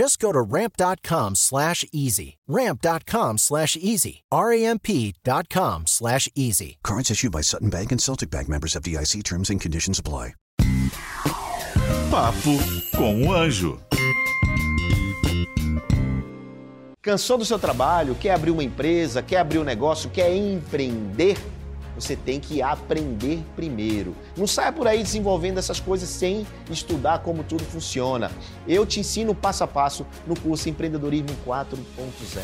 [0.00, 2.38] Just go to ramp.com slash easy.
[2.48, 4.22] Ramp.com slash easy.
[4.32, 6.78] R-A-M-P.com slash easy.
[6.82, 10.32] Cards issued by Sutton Bank and Celtic Bank members of DIC terms and conditions apply.
[12.10, 12.56] Papo
[12.96, 13.78] com o Anjo.
[17.02, 18.14] Cansou do seu trabalho?
[18.14, 19.22] Quer abrir uma empresa?
[19.22, 20.08] Quer abrir um negócio?
[20.08, 21.36] Quer empreender?
[22.00, 24.16] Você tem que aprender primeiro.
[24.34, 28.30] Não saia por aí desenvolvendo essas coisas sem estudar como tudo funciona.
[28.66, 32.40] Eu te ensino passo a passo no curso Empreendedorismo 4.0.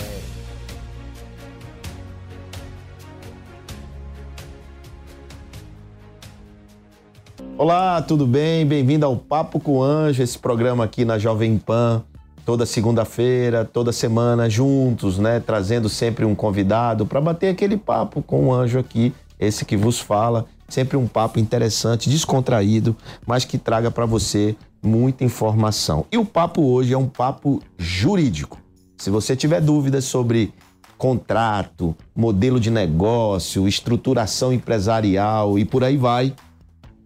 [7.56, 8.66] Olá, tudo bem?
[8.66, 12.04] Bem-vindo ao Papo com o Anjo, esse programa aqui na Jovem Pan,
[12.44, 15.40] toda segunda-feira, toda semana juntos, né?
[15.40, 20.00] Trazendo sempre um convidado para bater aquele papo com o anjo aqui, esse que vos
[20.00, 20.46] fala.
[20.68, 26.04] Sempre um papo interessante, descontraído, mas que traga para você muita informação.
[26.10, 28.58] E o papo hoje é um papo jurídico.
[28.98, 30.52] Se você tiver dúvidas sobre
[30.96, 36.34] contrato, modelo de negócio, estruturação empresarial e por aí vai,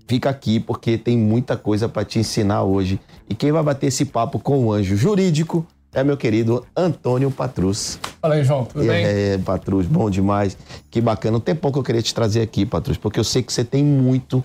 [0.06, 3.00] fica aqui porque tem muita coisa para te ensinar hoje.
[3.28, 7.98] E quem vai bater esse papo com o anjo jurídico é meu querido Antônio Patrus.
[8.20, 9.04] Fala aí, João, tudo bem?
[9.04, 10.56] É, Patrus, bom demais.
[10.90, 11.38] Que bacana.
[11.38, 13.84] Um tempão que eu queria te trazer aqui, Patrus, porque eu sei que você tem
[13.84, 14.42] muito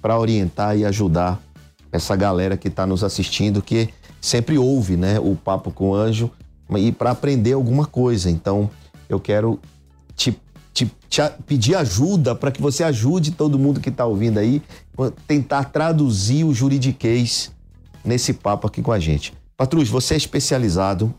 [0.00, 1.40] para orientar e ajudar
[1.92, 3.88] essa galera que está nos assistindo, que
[4.20, 6.30] sempre ouve, né, o papo com o anjo
[6.76, 8.30] e para aprender alguma coisa.
[8.30, 8.70] Então,
[9.08, 9.60] eu quero
[10.14, 10.36] te,
[10.72, 14.62] te, te pedir ajuda para que você ajude todo mundo que está ouvindo aí,
[15.26, 17.52] tentar traduzir o juridiquês
[18.04, 19.32] nesse papo aqui com a gente.
[19.56, 21.12] Patrus, você é especializado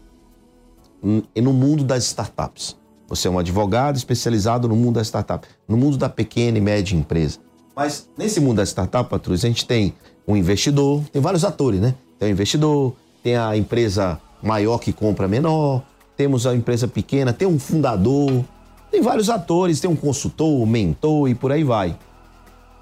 [1.03, 2.77] n- no mundo das startups.
[3.07, 6.95] Você é um advogado especializado no mundo das startups, no mundo da pequena e média
[6.95, 7.39] empresa.
[7.75, 9.93] Mas nesse mundo das startups, Patrus, a gente tem
[10.27, 11.95] um investidor, tem vários atores, né?
[12.19, 12.93] Tem o investidor,
[13.23, 15.83] tem a empresa maior que compra menor,
[16.15, 18.43] temos a empresa pequena, tem um fundador,
[18.91, 21.97] tem vários atores, tem um consultor, um mentor e por aí vai.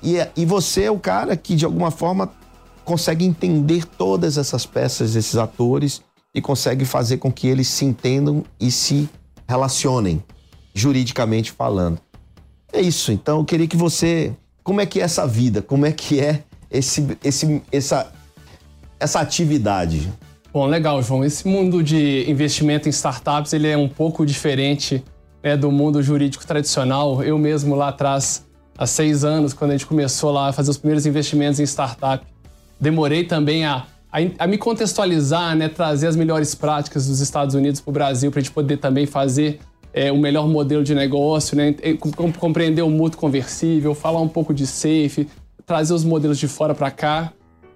[0.02, 2.32] E, é- e você é o cara que, de alguma forma,
[2.85, 6.01] consegue entender todas essas peças, esses atores,
[6.34, 9.09] e consegue fazer com que eles se entendam e se
[9.47, 10.23] relacionem,
[10.73, 12.00] juridicamente falando.
[12.72, 13.12] É isso.
[13.12, 14.34] Então, eu queria que você.
[14.63, 15.62] Como é que é essa vida?
[15.62, 18.12] Como é que é esse, esse, essa,
[19.00, 20.12] essa atividade?
[20.51, 21.24] Bom, legal, João.
[21.24, 25.03] Esse mundo de investimento em startups, ele é um pouco diferente
[25.44, 27.24] né, do mundo jurídico tradicional.
[27.24, 28.45] Eu mesmo lá atrás,
[28.78, 32.25] há seis anos, quando a gente começou lá a fazer os primeiros investimentos em startup,
[32.80, 37.81] demorei também a, a, a me contextualizar, né, trazer as melhores práticas dos Estados Unidos
[37.81, 39.59] para o Brasil, para a gente poder também fazer
[39.94, 44.28] é, o melhor modelo de negócio, né, com- com- compreender o mútuo conversível, falar um
[44.28, 45.28] pouco de safe,
[45.66, 47.31] trazer os modelos de fora para cá.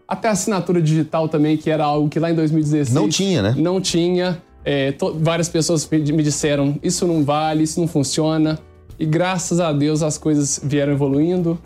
[0.07, 2.93] Até a assinatura digital também, que era algo que lá em 2016...
[2.93, 3.55] Não tinha, né?
[3.57, 4.41] Não tinha.
[4.65, 8.59] É, to- várias pessoas me disseram, isso não vale, isso não funciona.
[8.99, 11.57] E graças a Deus as coisas vieram evoluindo.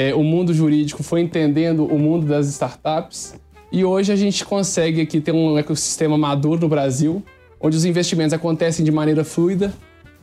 [0.00, 3.34] É, o mundo jurídico foi entendendo o mundo das startups.
[3.72, 7.20] E hoje a gente consegue aqui ter um ecossistema maduro no Brasil,
[7.60, 9.74] onde os investimentos acontecem de maneira fluida.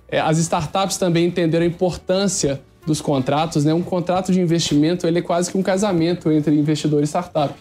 [0.08, 3.66] É, as startups também entenderam a importância dos contratos.
[3.66, 3.74] Né?
[3.74, 7.54] Um contrato de investimento ele é quase que um casamento entre investidor e startup.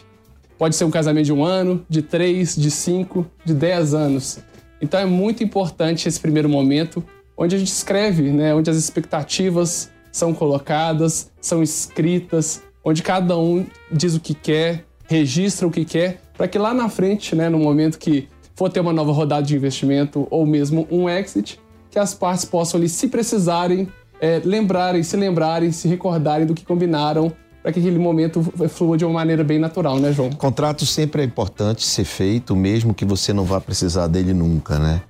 [0.56, 4.38] Pode ser um casamento de um ano, de três, de cinco, de dez anos.
[4.80, 7.02] Então é muito importante esse primeiro momento,
[7.36, 8.54] onde a gente escreve, né?
[8.54, 15.66] onde as expectativas são colocadas, são escritas, onde cada um diz o que quer, registra
[15.66, 18.92] o que quer, para que lá na frente, né, no momento que for ter uma
[18.92, 21.58] nova rodada de investimento ou mesmo um exit,
[21.90, 23.88] que as partes possam ali, se precisarem,
[24.20, 29.04] é, lembrarem, se lembrarem, se recordarem do que combinaram para que aquele momento flua de
[29.04, 30.30] uma maneira bem natural, né, João?
[30.30, 35.02] Contrato sempre é importante ser feito, mesmo que você não vá precisar dele nunca, né?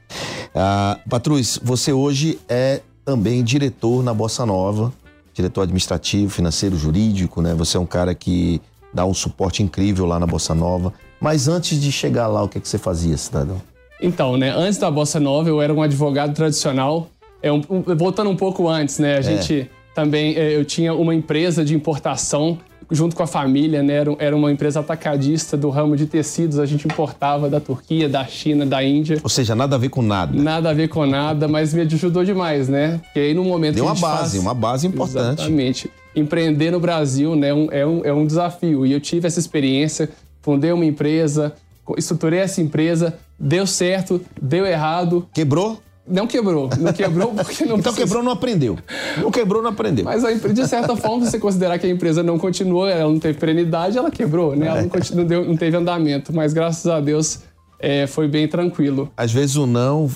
[0.54, 4.92] Ah, Patrus, você hoje é também diretor na Bossa Nova,
[5.32, 7.54] diretor administrativo, financeiro, jurídico, né?
[7.54, 8.60] Você é um cara que
[8.92, 10.92] dá um suporte incrível lá na Bossa Nova.
[11.20, 13.60] Mas antes de chegar lá, o que, é que você fazia, cidadão?
[14.00, 17.08] Então, né, antes da Bossa Nova, eu era um advogado tradicional.
[17.42, 17.60] É um,
[17.96, 19.22] voltando um pouco antes, né, a é.
[19.22, 22.58] gente também, é, eu tinha uma empresa de importação
[22.90, 23.94] junto com a família, né?
[23.94, 26.58] Era, era uma empresa atacadista do ramo de tecidos.
[26.58, 29.18] A gente importava da Turquia, da China, da Índia.
[29.22, 30.40] Ou seja, nada a ver com nada.
[30.40, 33.00] Nada a ver com nada, mas me ajudou demais, né?
[33.04, 34.34] Porque aí no momento Deu uma base, faz...
[34.34, 35.40] uma base importante.
[35.40, 35.90] Exatamente.
[36.14, 38.86] Empreender no Brasil né, é, um, é, um, é um desafio.
[38.86, 40.08] E eu tive essa experiência,
[40.42, 41.52] fundei uma empresa,
[41.96, 45.28] estruturei essa empresa, deu certo, deu errado.
[45.32, 45.80] Quebrou?
[46.06, 46.68] Não quebrou.
[46.78, 47.96] Não quebrou porque não Então precisa...
[47.96, 48.78] quebrou, não aprendeu.
[49.18, 50.04] Não quebrou, não aprendeu.
[50.04, 53.96] Mas de certa forma, você considerar que a empresa não continuou, ela não teve perenidade,
[53.96, 54.66] ela quebrou, né?
[54.66, 55.24] Ela não, continu...
[55.24, 56.34] não, não teve andamento.
[56.34, 57.40] Mas graças a Deus
[57.78, 59.10] é, foi bem tranquilo.
[59.16, 60.10] Às vezes o não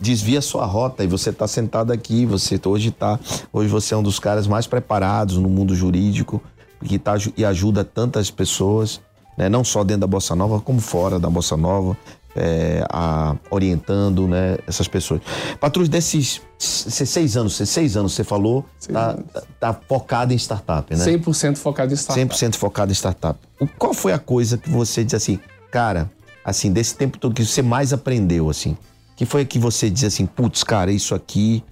[0.00, 3.20] desvia sua rota e você está sentado aqui, você hoje tá,
[3.52, 6.42] hoje você é um dos caras mais preparados no mundo jurídico
[6.84, 9.00] que tá, e ajuda tantas pessoas,
[9.38, 9.48] né?
[9.48, 11.96] não só dentro da Bossa Nova, como fora da Bossa Nova
[12.36, 15.20] é, a, orientando né, essas pessoas.
[15.60, 19.18] Patrulha, desses seis anos, seis anos você falou, tá,
[19.58, 21.04] tá, focado em startup, né?
[21.04, 22.34] 100% focado em startup.
[22.34, 23.38] 100% focado em startup.
[23.78, 25.40] Qual foi a coisa que você disse assim,
[25.70, 26.10] cara,
[26.44, 28.76] assim, desse tempo todo que você mais aprendeu, assim?
[29.16, 31.62] Que foi que você disse assim, putz, cara, isso aqui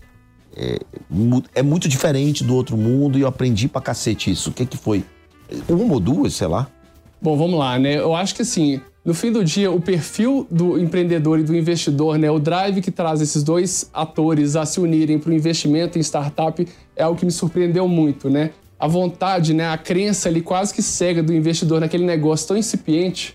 [0.56, 0.78] é,
[1.54, 4.50] é, muito diferente do outro mundo e eu aprendi pra cacete isso.
[4.50, 5.04] O que que foi?
[5.68, 6.68] Uma ou duas, sei lá?
[7.20, 7.98] Bom, vamos lá, né?
[7.98, 12.18] Eu acho que assim, no fim do dia, o perfil do empreendedor e do investidor,
[12.18, 16.02] né, o drive que traz esses dois atores a se unirem para o investimento em
[16.02, 18.50] startup é algo que me surpreendeu muito, né?
[18.78, 23.34] A vontade, né, a crença ali quase que cega do investidor naquele negócio tão incipiente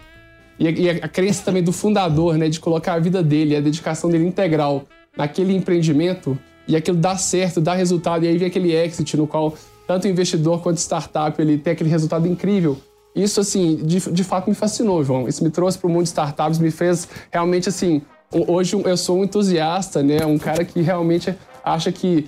[0.60, 3.60] e a, e a crença também do fundador, né, de colocar a vida dele, a
[3.60, 4.86] dedicação dele integral
[5.18, 9.56] naquele empreendimento e aquilo dá certo, dá resultado e aí vem aquele exit no qual
[9.88, 12.78] tanto o investidor quanto startup ele tem aquele resultado incrível
[13.16, 15.28] isso, assim, de, de fato me fascinou, João.
[15.28, 18.02] Isso me trouxe para o mundo de startups, me fez realmente, assim,
[18.32, 20.26] hoje eu sou um entusiasta, né?
[20.26, 21.34] Um cara que realmente
[21.64, 22.28] acha que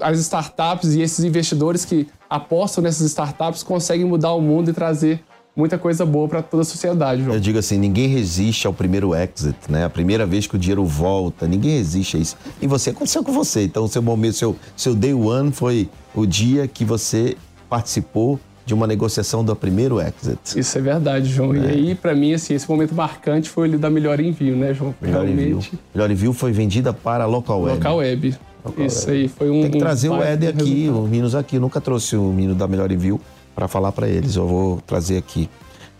[0.00, 5.22] as startups e esses investidores que apostam nessas startups conseguem mudar o mundo e trazer
[5.54, 7.34] muita coisa boa para toda a sociedade, João.
[7.34, 9.84] Eu digo assim, ninguém resiste ao primeiro exit, né?
[9.84, 12.36] A primeira vez que o dinheiro volta, ninguém resiste a isso.
[12.60, 13.62] E você aconteceu com você.
[13.62, 17.36] Então, seu momento, seu, seu day one foi o dia que você
[17.68, 20.58] participou de uma negociação do primeiro exit.
[20.58, 21.54] Isso é verdade, João.
[21.54, 21.58] É.
[21.58, 24.94] E aí, para mim, assim, esse momento marcante foi ele da Melhor Envio, né, João?
[25.00, 25.68] Melhor Realmente.
[25.68, 25.78] Envio.
[25.94, 27.76] Melhor Envio foi vendida para Local Web.
[27.76, 28.36] Local Web.
[28.64, 29.20] Local Isso Web.
[29.20, 29.62] aí foi um.
[29.62, 31.56] Tem que trazer um o Ed aqui, o Minos aqui.
[31.56, 33.20] Eu nunca trouxe o Mino da Melhor Envio
[33.54, 34.36] para falar para eles.
[34.36, 35.48] Eu vou trazer aqui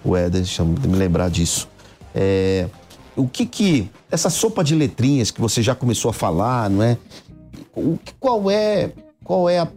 [0.02, 1.68] o Ed, deixa me lembrar disso.
[2.14, 2.66] É,
[3.14, 3.90] o que que.
[4.10, 6.96] Essa sopa de letrinhas que você já começou a falar, não é?
[7.76, 8.92] O, qual é.
[9.22, 9.68] Qual é a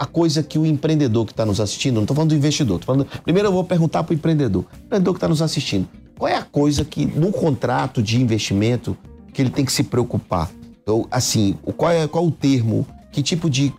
[0.00, 3.06] a coisa que o empreendedor que está nos assistindo, não estou falando do investidor, falando,
[3.22, 5.86] primeiro eu vou perguntar para o empreendedor, o empreendedor que está nos assistindo,
[6.18, 8.96] qual é a coisa que no contrato de investimento
[9.30, 10.50] que ele tem que se preocupar?
[10.86, 13.74] Ou, assim, qual é qual o termo, que tipo de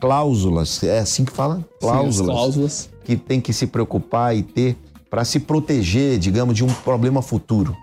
[0.00, 1.64] cláusulas, é assim que fala?
[1.80, 2.90] Cláusulas, Sim, cláusulas.
[3.04, 4.76] que tem que se preocupar e ter
[5.10, 7.76] para se proteger, digamos, de um problema futuro.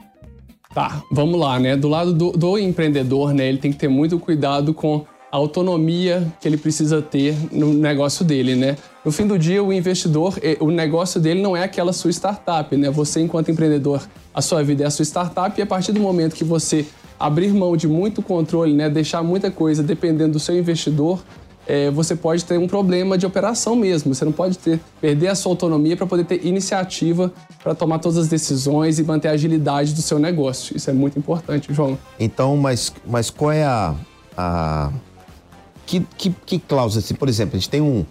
[0.74, 1.76] Tá, vamos lá, né?
[1.76, 5.06] Do lado do, do empreendedor, né, ele tem que ter muito cuidado com
[5.36, 8.78] a autonomia que ele precisa ter no negócio dele, né?
[9.04, 12.90] No fim do dia, o investidor, o negócio dele não é aquela sua startup, né?
[12.90, 14.02] Você, enquanto empreendedor,
[14.34, 16.86] a sua vida é a sua startup e a partir do momento que você
[17.20, 18.90] abrir mão de muito controle, né?
[18.90, 21.22] Deixar muita coisa dependendo do seu investidor,
[21.68, 24.16] é, você pode ter um problema de operação mesmo.
[24.16, 27.30] Você não pode ter, perder a sua autonomia para poder ter iniciativa
[27.62, 30.78] para tomar todas as decisões e manter a agilidade do seu negócio.
[30.78, 31.98] Isso é muito importante, João.
[32.18, 33.96] Então, mas, mas qual é a,
[34.38, 34.92] a
[35.86, 38.06] que, que, que cláusula, assim, por exemplo, a gente tem um.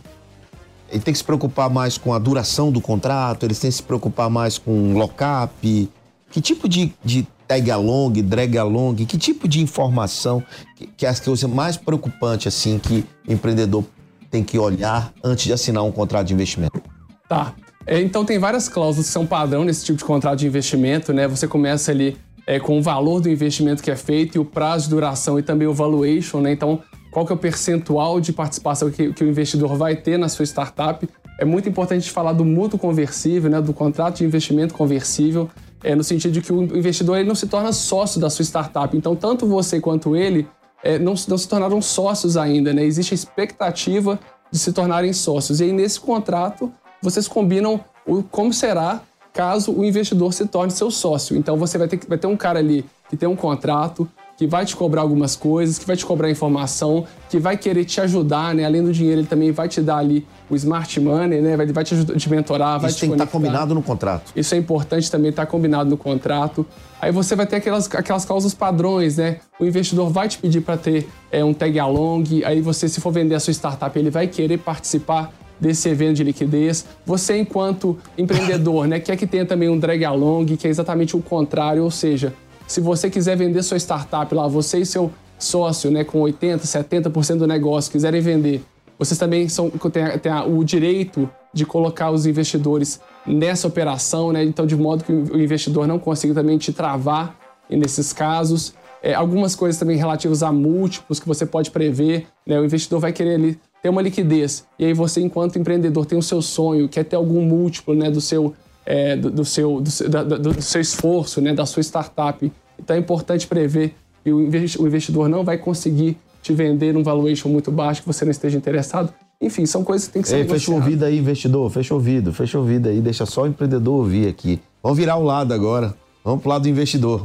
[0.90, 3.82] Ele tem que se preocupar mais com a duração do contrato, eles têm que se
[3.82, 5.90] preocupar mais com lock-up.
[6.30, 10.42] Que tipo de, de tag along, drag along, que tipo de informação
[10.76, 13.84] que, que é a coisa mais preocupante, assim, que empreendedor
[14.30, 16.80] tem que olhar antes de assinar um contrato de investimento?
[17.28, 17.54] Tá.
[17.86, 21.28] É, então tem várias cláusulas que são padrão nesse tipo de contrato de investimento, né?
[21.28, 22.16] Você começa ali
[22.46, 25.42] é, com o valor do investimento que é feito e o prazo de duração e
[25.42, 26.52] também o valuation, né?
[26.52, 26.80] Então
[27.14, 30.44] qual que é o percentual de participação que, que o investidor vai ter na sua
[30.44, 31.08] startup.
[31.38, 35.48] É muito importante falar do mútuo conversível, né, do contrato de investimento conversível,
[35.84, 38.96] é, no sentido de que o investidor ele não se torna sócio da sua startup.
[38.96, 40.48] Então, tanto você quanto ele
[40.82, 42.74] é, não, não, se tornaram sócios ainda.
[42.74, 42.84] Né?
[42.84, 44.18] Existe a expectativa
[44.50, 45.60] de se tornarem sócios.
[45.60, 49.02] E aí, nesse contrato, vocês combinam o, como será
[49.32, 51.36] caso o investidor se torne seu sócio.
[51.36, 54.64] Então, você vai ter, vai ter um cara ali que tem um contrato, que vai
[54.64, 58.64] te cobrar algumas coisas, que vai te cobrar informação, que vai querer te ajudar, né?
[58.64, 61.56] Além do dinheiro, ele também vai te dar ali o smart money, né?
[61.56, 63.48] Vai, vai te, ajudar, te mentorar, vai Isso te tem que estar conectar.
[63.48, 64.32] combinado no contrato.
[64.34, 66.66] Isso é importante também estar combinado no contrato.
[67.00, 69.38] Aí você vai ter aquelas, aquelas cláusulas padrões, né?
[69.60, 73.12] O investidor vai te pedir para ter é, um tag along, aí você, se for
[73.12, 76.84] vender a sua startup, ele vai querer participar desse evento de liquidez.
[77.06, 81.20] Você, enquanto empreendedor, né, quer que tenha também um drag along, que é exatamente o
[81.20, 82.34] contrário, ou seja,
[82.66, 87.38] se você quiser vender sua startup lá, você e seu sócio, né, com 80, 70%
[87.38, 88.62] do negócio, quiserem vender,
[88.98, 94.44] vocês também são, têm, têm o direito de colocar os investidores nessa operação, né?
[94.44, 97.36] Então, de modo que o investidor não consiga também te travar
[97.68, 98.74] nesses casos.
[99.02, 102.58] É, algumas coisas também relativas a múltiplos que você pode prever, né?
[102.58, 104.64] O investidor vai querer ali ter uma liquidez.
[104.78, 108.18] E aí você, enquanto empreendedor, tem o seu sonho, quer ter algum múltiplo, né, do
[108.18, 108.54] seu,
[108.86, 112.50] é, do, do, seu, do, da- do seu esforço, né, da sua startup.
[112.78, 117.02] Então é importante prever que o investi- o investidor não vai conseguir te vender num
[117.02, 119.12] valuation muito baixo, que você não esteja interessado.
[119.40, 121.70] Enfim, são coisas que tem que ser Ei, fecha o ouvido aí, investidor.
[121.70, 123.00] Fecha o ouvido, fecha o ouvido aí.
[123.00, 124.60] Deixa só o empreendedor ouvir aqui.
[124.82, 125.94] Vamos virar o lado agora.
[126.22, 127.22] Vamos pro lado do investidor.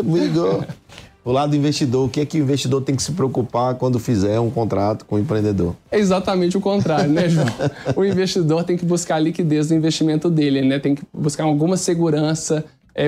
[0.00, 0.64] Amigo.
[1.24, 2.06] o lado do investidor.
[2.06, 5.16] O que é que o investidor tem que se preocupar quando fizer um contrato com
[5.16, 5.74] o empreendedor?
[5.90, 7.46] É exatamente o contrário, né, João?
[7.96, 10.78] o investidor tem que buscar a liquidez do investimento dele, né?
[10.78, 12.64] Tem que buscar alguma segurança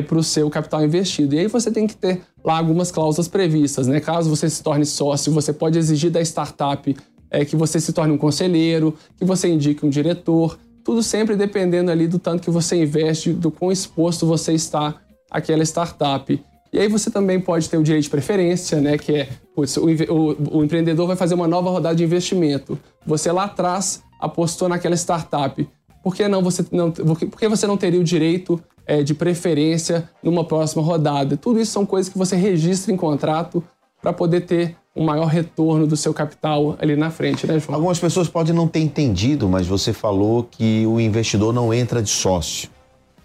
[0.07, 1.35] para o seu capital investido.
[1.35, 3.99] E aí você tem que ter lá algumas cláusulas previstas, né?
[3.99, 6.95] Caso você se torne sócio, você pode exigir da startup
[7.29, 11.91] é, que você se torne um conselheiro, que você indique um diretor, tudo sempre dependendo
[11.91, 14.97] ali do tanto que você investe, do quão exposto você está
[15.31, 16.41] àquela startup.
[16.73, 18.97] E aí você também pode ter o direito de preferência, né?
[18.97, 22.79] Que é putz, o, o- o empreendedor vai fazer uma nova rodada de investimento.
[23.07, 25.69] Você lá atrás apostou naquela startup.
[26.03, 30.09] Por que não você não, por que você não teria o direito é, de preferência
[30.23, 31.37] numa próxima rodada?
[31.37, 33.63] Tudo isso são coisas que você registra em contrato
[34.01, 37.75] para poder ter um maior retorno do seu capital ali na frente, né, João?
[37.77, 42.09] Algumas pessoas podem não ter entendido, mas você falou que o investidor não entra de
[42.11, 42.69] sócio.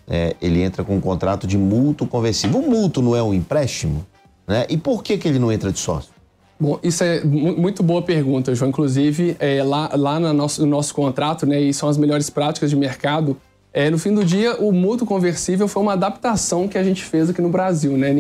[0.07, 2.59] É, ele entra com um contrato de mútuo conversível.
[2.59, 4.05] O mútuo não é um empréstimo?
[4.47, 4.65] Né?
[4.69, 6.13] E por que, que ele não entra de sócio?
[6.59, 8.69] Bom, isso é mu- muito boa pergunta, João.
[8.69, 12.69] Inclusive, é, lá, lá no, nosso, no nosso contrato, né, e são as melhores práticas
[12.69, 13.35] de mercado,
[13.73, 17.29] é, no fim do dia, o mútuo conversível foi uma adaptação que a gente fez
[17.29, 17.97] aqui no Brasil.
[17.97, 18.13] Né?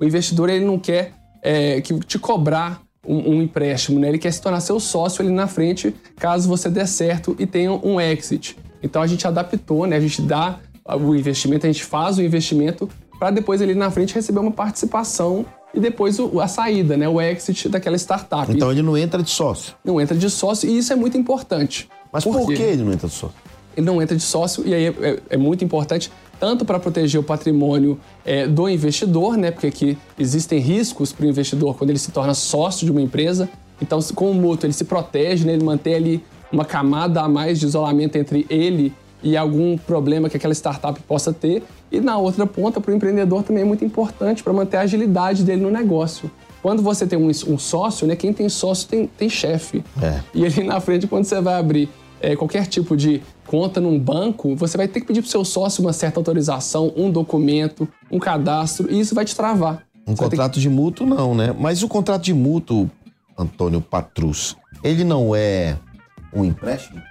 [0.00, 4.08] O investidor ele não quer é, que te cobrar um, um empréstimo, né?
[4.08, 7.72] ele quer se tornar seu sócio ali na frente, caso você der certo e tenha
[7.72, 8.56] um exit.
[8.82, 9.96] Então a gente adaptou, né?
[9.96, 14.14] a gente dá o investimento, a gente faz o investimento para depois ali na frente
[14.14, 17.08] receber uma participação e depois o- a saída, né?
[17.08, 18.50] o exit daquela startup.
[18.52, 19.74] Então ele não entra de sócio.
[19.84, 21.88] Não entra de sócio e isso é muito importante.
[22.12, 23.36] Mas por, que ele não entra de sócio?
[23.76, 27.20] Ele não entra de sócio e aí é, é- é muito importante tanto para proteger
[27.20, 29.50] o patrimônio é, do investidor, né?
[29.52, 33.48] Porque aqui existem riscos para o investidor quando ele se torna sócio de uma empresa.
[33.80, 35.54] Então, com o mútuo, ele se protege, né?
[35.54, 40.36] ele mantém ali uma camada a mais de isolamento entre ele e algum problema que
[40.36, 41.62] aquela startup possa ter.
[41.90, 45.44] E na outra ponta, para o empreendedor também é muito importante para manter a agilidade
[45.44, 46.30] dele no negócio.
[46.62, 48.14] Quando você tem um, um sócio, né?
[48.14, 49.84] Quem tem sócio tem, tem chefe.
[50.00, 50.20] É.
[50.34, 51.88] E ali na frente, quando você vai abrir
[52.20, 55.44] é, qualquer tipo de conta num banco, você vai ter que pedir para o seu
[55.44, 59.82] sócio uma certa autorização, um documento, um cadastro, e isso vai te travar.
[60.06, 61.54] Um Você contrato de mútuo, não, né?
[61.58, 62.88] Mas o contrato de mútuo,
[63.36, 65.76] Antônio Patrus, ele não é
[66.32, 67.02] um empréstimo?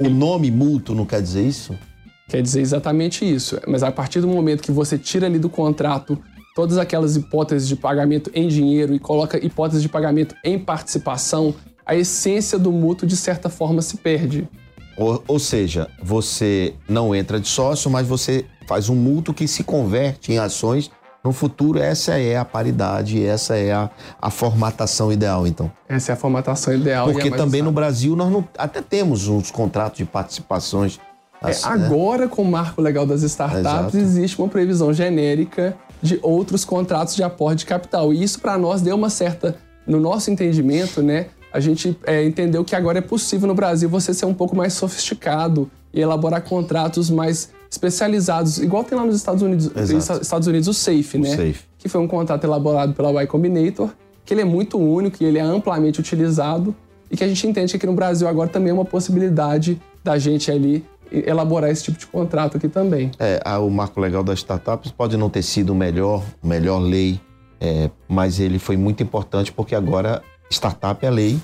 [0.00, 1.74] O nome mútuo não quer dizer isso?
[1.74, 1.90] que-
[2.36, 3.58] Quer dizer exatamente isso.
[3.66, 6.18] Mas a partir do momento que você tira ali do contrato
[6.54, 11.54] todas aquelas hipóteses de pagamento em dinheiro e coloca hipóteses de pagamento em participação,
[11.86, 14.48] a essência do mútuo, de certa forma, se perde.
[14.96, 19.64] Ou, ou seja, você não entra de sócio, mas você faz um mútuo que se
[19.64, 20.90] converte em ações.
[21.22, 25.70] No futuro, essa é a paridade, essa é a, a formatação ideal, então.
[25.86, 27.10] Essa é a formatação ideal.
[27.10, 27.70] é Porque mais também no.
[27.70, 30.98] Brasil nós não, até temos uns contratos de participações.
[31.42, 31.86] É, assim, né?
[31.86, 33.96] agora, com o marco legal das startups, Exato.
[33.98, 38.12] existe uma previsão genérica de outros contratos de aporte de capital.
[38.14, 39.56] E isso, para nós, deu uma certa.
[39.86, 41.26] No nosso entendimento, né?
[41.52, 44.72] A gente é, entendeu que agora é possível no Brasil você ser um pouco mais
[44.72, 50.22] sofisticado e elaborar contratos mais especializados, igual tem lá nos Estados Unidos, Exato.
[50.22, 51.30] Estados Unidos o SAFE, né?
[51.30, 51.60] SAFE.
[51.78, 53.90] Que foi um contrato elaborado pela Y Combinator,
[54.24, 56.74] que ele é muito único e ele é amplamente utilizado
[57.10, 60.18] e que a gente entende que aqui no Brasil agora também é uma possibilidade da
[60.18, 63.10] gente ali elaborar esse tipo de contrato aqui também.
[63.18, 67.20] É, o marco legal das startups pode não ter sido o melhor, melhor lei,
[67.60, 71.38] é, mas ele foi muito importante porque agora startup é lei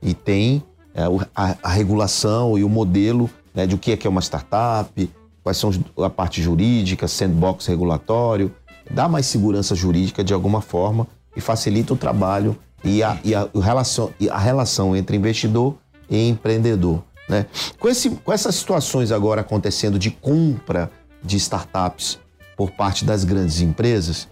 [0.00, 0.62] e tem
[0.94, 4.10] é, o- a, a regulação e o modelo né, de o que é que é
[4.10, 5.08] uma startup,
[5.42, 8.54] quais são a parte jurídica, sandbox regulatório,
[8.90, 11.06] dá mais segurança jurídica de alguma forma
[11.36, 15.76] e facilita o trabalho e a, e a, relação, e a relação entre investidor
[16.08, 17.02] e empreendedor.
[17.28, 17.46] Né?
[17.78, 20.90] Com, esse, com essas situações agora acontecendo de compra
[21.22, 22.18] de startups
[22.56, 24.28] por parte das grandes empresas,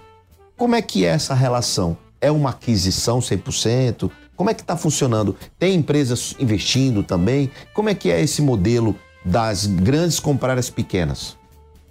[0.56, 1.96] como é que é essa relação?
[2.20, 4.10] É uma aquisição 100%?
[4.36, 5.36] Como é que está funcionando?
[5.58, 7.50] Tem empresas investindo também?
[7.72, 11.36] Como é que é esse modelo das grandes comprar as pequenas?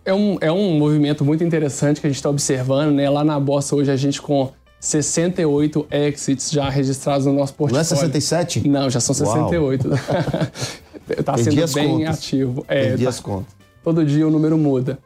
[0.06, 3.10] É um, é um movimento muito interessante que a gente está observando, né?
[3.10, 7.74] Lá na Bossa hoje a gente com 68 exits já registrados no nosso portfólio.
[7.74, 8.68] Não é 67?
[8.68, 9.88] Não, já são 68.
[11.20, 12.18] Está sendo bem contas.
[12.18, 12.66] ativo.
[12.68, 13.54] É, Perdi tá, as contas.
[13.84, 14.98] Todo dia o número muda.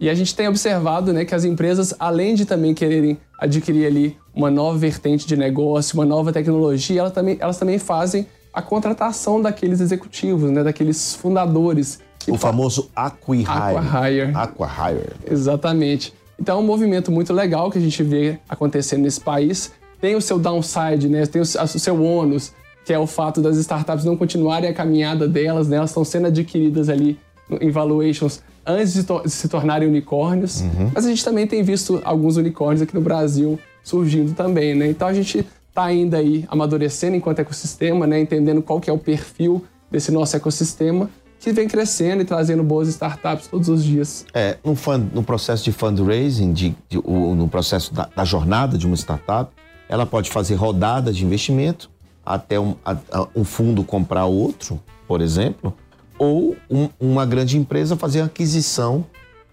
[0.00, 4.16] E a gente tem observado né, que as empresas, além de também quererem adquirir ali
[4.34, 9.40] uma nova vertente de negócio, uma nova tecnologia, elas também, elas também fazem a contratação
[9.40, 12.00] daqueles executivos, né, daqueles fundadores.
[12.28, 13.48] O famoso acquihire.
[13.48, 14.32] Acquihire.
[14.34, 15.12] Acquihire.
[15.30, 16.12] Exatamente.
[16.38, 19.72] Então é um movimento muito legal que a gente vê acontecendo nesse país.
[20.00, 21.26] Tem o seu downside, né?
[21.26, 22.52] tem o seu ônus,
[22.84, 25.76] que é o fato das startups não continuarem a caminhada delas, né?
[25.76, 27.18] elas estão sendo adquiridas ali
[27.60, 30.60] em valuations antes de, to de se tornarem unicórnios.
[30.60, 30.90] Uhum.
[30.94, 34.88] Mas a gente também tem visto alguns unicórnios aqui no Brasil surgindo também, né?
[34.88, 38.20] Então a gente está ainda aí amadurecendo enquanto ecossistema, né?
[38.20, 41.08] Entendendo qual que é o perfil desse nosso ecossistema
[41.40, 44.26] que vem crescendo e trazendo boas startups todos os dias.
[44.34, 48.76] É, no, fund, no processo de fundraising, de, de, o, no processo da, da, jornada
[48.76, 49.50] de uma startup,
[49.88, 51.90] ela pode fazer rodadas de investimento
[52.24, 52.96] até um, a,
[53.34, 55.74] um fundo comprar outro, por exemplo,
[56.18, 59.06] ou um, uma grande empresa fazer aquisição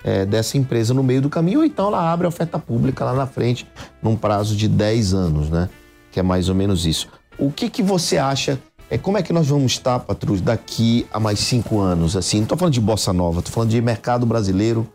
[0.04, 3.14] é, dessa empresa no meio do caminho, ou então ela abre a oferta pública lá
[3.14, 3.66] na frente,
[4.04, 5.70] num prazo de 10 anos, né?
[6.18, 7.08] Que é mais ou menos isso.
[7.38, 8.60] O que, que você acha
[8.90, 12.18] é como é que nós vamos estar, Patrus, daqui a mais cinco anos?
[12.18, 14.88] Assim, não estou falando de bossa nova, estou falando de mercado brasileiro,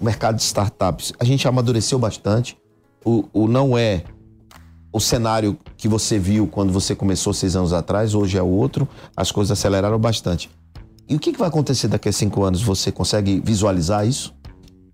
[0.00, 1.12] mercado de startups.
[1.20, 2.56] A gente amadureceu bastante.
[3.04, 4.04] O, o não é
[4.90, 8.88] o cenário que você viu quando você começou seis anos atrás, hoje é outro.
[9.14, 10.50] As coisas aceleraram bastante.
[11.06, 12.62] E o que, que vai acontecer daqui a cinco anos?
[12.62, 14.32] Você consegue visualizar isso?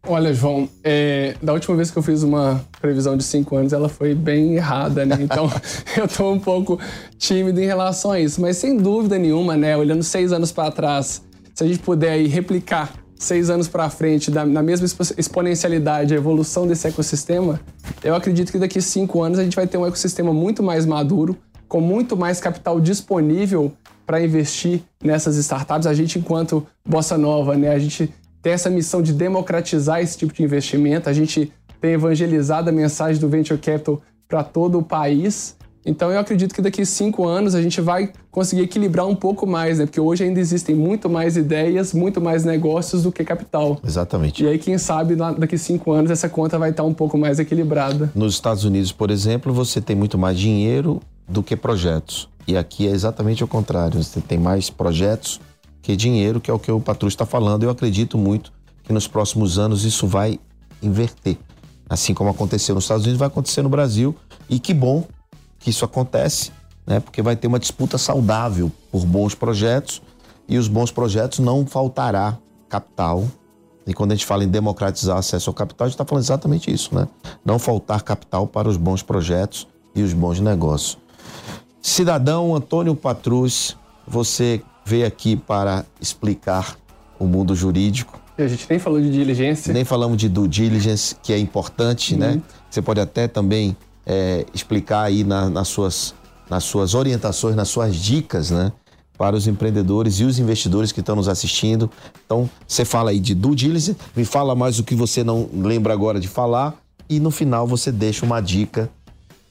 [0.07, 3.88] Olha, João, é, da última vez que eu fiz uma previsão de cinco anos, ela
[3.88, 5.18] foi bem errada, né?
[5.20, 5.51] Então
[5.96, 6.81] eu tô um pouco
[7.18, 8.40] tímido em relação a isso.
[8.40, 9.77] Mas sem dúvida nenhuma, né?
[9.77, 11.22] Olhando seis anos para trás,
[11.55, 14.87] se a gente puder aí replicar seis anos para frente, da, na mesma
[15.18, 17.61] exponencialidade, a evolução desse ecossistema,
[18.03, 21.37] eu acredito que daqui cinco anos a gente vai ter um ecossistema muito mais maduro,
[21.68, 23.70] com muito mais capital disponível
[24.07, 25.87] para investir nessas startups.
[25.87, 27.68] A gente, enquanto Bossa Nova, né?
[27.68, 31.09] A gente tem essa missão de democratizar esse tipo de investimento.
[31.09, 35.57] A gente tem evangelizado a mensagem do Venture Capital para todo o país.
[35.85, 39.79] Então eu acredito que daqui cinco anos a gente vai conseguir equilibrar um pouco mais,
[39.79, 39.87] né?
[39.87, 43.81] Porque hoje ainda existem muito mais ideias, muito mais negócios do que capital.
[43.83, 44.44] Exatamente.
[44.44, 48.11] E aí, quem sabe, daqui cinco anos essa conta vai estar um pouco mais equilibrada.
[48.14, 52.29] Nos Estados Unidos, por exemplo, você tem muito mais dinheiro do que projetos.
[52.46, 54.03] E aqui é exatamente o contrário.
[54.03, 55.40] Você tem mais projetos
[55.83, 57.62] que dinheiro, que é o que o Patrulho está falando.
[57.62, 60.38] Eu acredito muito que nos próximos anos isso vai
[60.83, 61.38] inverter.
[61.88, 64.14] Assim como aconteceu nos Estados Unidos, vai acontecer no Brasil.
[64.49, 65.05] E que bom
[65.59, 66.53] que isso acontece,
[66.87, 67.01] né?
[67.01, 70.01] porque vai ter uma disputa saudável por bons projetos
[70.49, 72.38] e os bons projetos não faltará
[72.69, 73.25] capital.
[73.87, 76.73] E quando a gente fala em democratizar acesso ao capital, a gente está falando exatamente
[76.73, 77.09] isso, né?
[77.45, 80.99] Não faltar capital para os bons projetos e os bons negócios.
[81.83, 86.77] Cidadão Antônio Patrus, você veio aqui para explicar
[87.19, 88.19] o mundo jurídico.
[88.38, 89.73] A gente nem falou de diligência.
[89.73, 92.33] Nem falamos de due diligence, que é importante, né?
[92.33, 92.43] Uhum.
[92.71, 96.14] Você pode até também é, explicar aí na, nas, suas,
[96.49, 98.73] nas suas orientações, nas suas dicas, né?
[99.19, 101.90] Para os empreendedores e os investidores que estão nos assistindo.
[102.25, 105.93] Então, você fala aí de due diligence, me fala mais o que você não lembra
[105.93, 106.75] agora de falar
[107.09, 108.88] e no final você deixa uma dica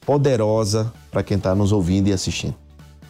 [0.06, 2.56] poderosa para quem está nos ouvindo e assistindo.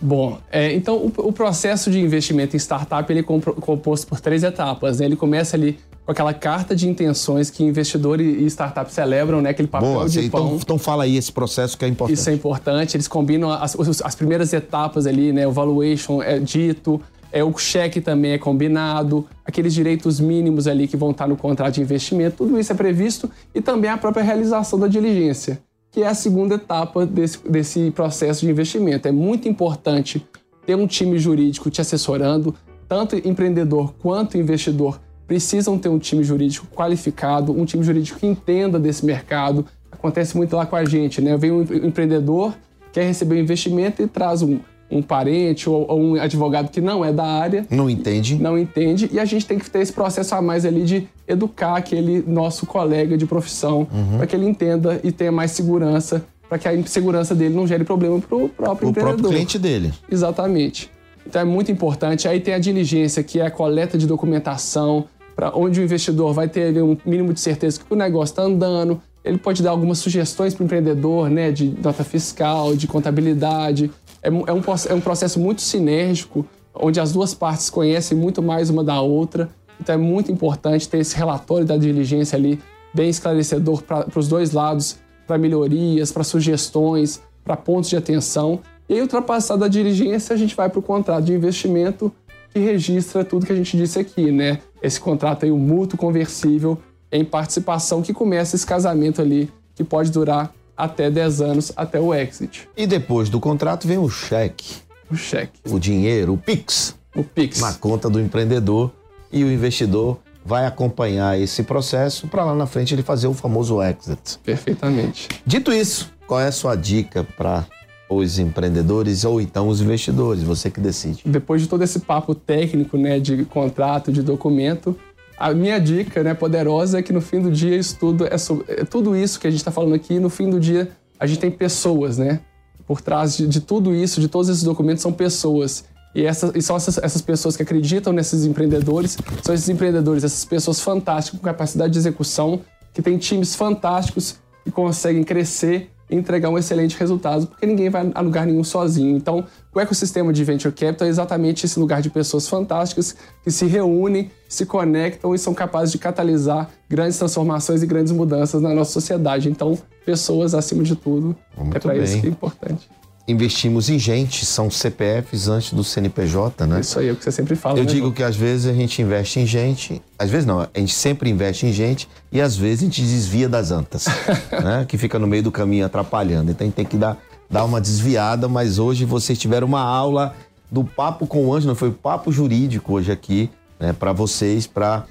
[0.01, 4.43] Bom, é, então o, o, processo de investimento em startup ele é composto por três
[4.43, 4.99] etapas.
[4.99, 5.05] Né?
[5.05, 9.49] Ele começa ali com aquela carta de intenções que investidor e startup celebram, né?
[9.49, 10.55] Aquele papel Boa, de então, pão.
[10.55, 12.17] Então fala aí esse processo que é importante.
[12.17, 12.95] Isso é importante.
[12.95, 15.45] Eles combinam as, as primeiras etapas ali, né?
[15.45, 20.97] O valuation é dito, é o cheque também é combinado, aqueles direitos mínimos ali que
[20.97, 24.79] vão estar no contrato de investimento, tudo isso é previsto e também a própria realização
[24.79, 25.59] da diligência
[25.91, 29.07] que é a segunda etapa desse, desse processo de investimento.
[29.07, 30.25] É muito importante
[30.65, 32.53] ter um time jurídico te assessorando,
[32.87, 38.79] tanto empreendedor quanto investidor precisam ter um time jurídico qualificado, um time jurídico que entenda
[38.79, 39.65] desse mercado.
[39.91, 41.37] Acontece muito lá com a gente, né?
[41.37, 42.55] Vem um empreendedor,
[42.91, 44.59] quer receber um investimento e traz um,
[44.91, 47.65] um parente ou, ou, um advogado que não é da área.
[47.69, 48.35] Não entende.
[48.35, 49.09] Não entende.
[49.11, 52.65] E a gente tem que ter esse processo a mais ali de educar aquele nosso
[52.65, 54.17] colega de profissão uhum.
[54.17, 57.83] para que ele entenda e tenha mais segurança para que a insegurança dele não gere
[57.83, 59.19] problema para o próprio O empreendedor.
[59.19, 59.93] próprio cliente dele.
[60.11, 60.89] Exatamente.
[61.25, 62.27] Então é muito importante.
[62.27, 66.49] Aí tem a diligência, que é a coleta de documentação, para onde o investidor vai
[66.49, 68.99] ter ali, um mínimo de certeza que o negócio está andando.
[69.23, 73.91] Ele pode dar algumas sugestões para o empreendedor, né, de nota fiscal, de contabilidade.
[74.21, 74.43] É, é um,
[74.89, 79.49] é um processo muito sinérgico, onde as duas partes conhecem muito mais uma da outra.
[79.79, 82.59] Então é muito importante ter esse relatório da diligência ali
[82.93, 88.59] bem esclarecedor para os dois lados, para melhorias, para sugestões, para pontos de atenção.
[88.87, 92.11] E aí, ultrapassada a diligência, a gente vai para o contrato de investimento
[92.51, 94.59] que registra tudo que a gente disse aqui, né?
[94.81, 96.77] Esse contrato aí, o mútuo conversível
[97.11, 102.13] em participação, que começa esse casamento ali, que pode durar até 10 anos, até o
[102.13, 102.67] exit.
[102.77, 104.77] E depois do contrato vem o cheque,
[105.11, 107.59] O cheque, o dinheiro, o PIX, o PIX.
[107.59, 108.91] na conta do empreendedor
[109.31, 113.81] e o investidor vai acompanhar esse processo para lá na frente ele fazer o famoso
[113.83, 114.39] exit.
[114.43, 115.27] Perfeitamente.
[115.45, 117.65] Dito isso, qual é a sua dica para
[118.09, 120.41] os empreendedores ou então os investidores?
[120.41, 121.21] Você que decide.
[121.25, 124.95] depois de todo esse papo técnico, né, de contrato, de documento,
[125.39, 128.65] a minha dica, né, poderosa é que no fim do dia isso tudo é, sobre,
[128.67, 130.19] é tudo isso que a gente está falando aqui.
[130.19, 132.41] No fim do dia a gente tem pessoas, né?
[132.85, 135.85] Por trás de, de tudo isso, de todos esses documentos são pessoas.
[136.13, 140.43] E, essas, e são essas, essas pessoas que acreditam nesses empreendedores, são esses empreendedores, essas
[140.43, 142.61] pessoas fantásticas com capacidade de execução,
[142.93, 148.21] que têm times fantásticos e conseguem crescer entregar um excelente resultado, porque ninguém vai a
[148.21, 149.15] lugar nenhum sozinho.
[149.15, 153.65] Então, o ecossistema de Venture Capital é exatamente esse lugar de pessoas fantásticas que se
[153.65, 158.91] reúnem, se conectam e são capazes de catalisar grandes transformações e grandes mudanças na nossa
[158.91, 159.49] sociedade.
[159.49, 162.89] Então, pessoas acima de tudo, Muito é para isso que é importante.
[163.29, 166.79] Investimos em gente, são CPFs antes do CNPJ, né?
[166.79, 167.77] Isso aí é o que você sempre fala.
[167.77, 168.11] Eu né, digo João?
[168.11, 171.67] que às vezes a gente investe em gente, às vezes não, a gente sempre investe
[171.67, 174.07] em gente e às vezes a gente desvia das antas,
[174.63, 174.83] né?
[174.87, 176.49] Que fica no meio do caminho atrapalhando.
[176.49, 180.33] Então a gente tem que dar, dar uma desviada, mas hoje vocês tiveram uma aula
[180.71, 183.47] do Papo com o Anjo, não foi o Papo Jurídico hoje aqui,
[183.79, 183.93] né?
[183.93, 185.05] Para vocês, para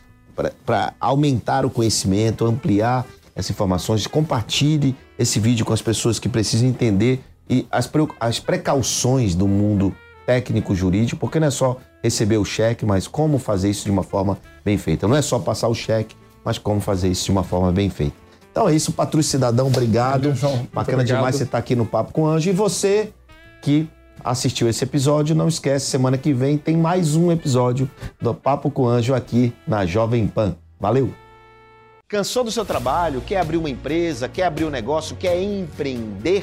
[0.99, 7.23] aumentar o conhecimento, ampliar essas informações, compartilhe esse vídeo com as pessoas que precisam entender
[7.49, 9.95] e as, as precauções do mundo
[10.27, 14.03] técnico jurídico, porque não é só receber o cheque, mas como fazer isso de uma
[14.03, 15.09] forma bem feita.
[15.09, 18.15] Não é só passar o cheque, mas como fazer isso de uma forma bem feita.
[18.51, 20.23] Então é isso, Patrulho Cidadão, obrigado.
[20.23, 20.57] Valeu, João.
[20.57, 21.19] Muito Bacana obrigado.
[21.19, 22.51] demais você estar aqui no Papo com o Anjo.
[22.51, 23.13] E você
[23.63, 23.89] que
[24.23, 27.89] assistiu esse episódio, não esquece, semana que vem tem mais um episódio
[28.21, 30.57] do Papo com o Anjo aqui na Jovem Pan.
[30.79, 31.13] Valeu!
[32.07, 33.21] Cansou do seu trabalho?
[33.21, 34.29] Quer abrir uma empresa?
[34.29, 35.15] Quer abrir um negócio?
[35.17, 36.43] Quer empreender?